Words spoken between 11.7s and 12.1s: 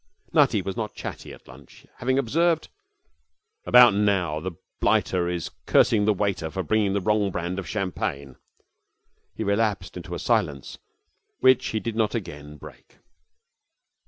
did